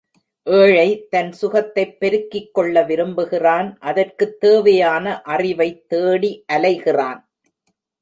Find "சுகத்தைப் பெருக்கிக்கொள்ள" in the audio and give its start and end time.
1.31-2.85